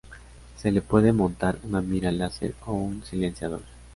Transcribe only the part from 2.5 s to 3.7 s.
o un silenciador.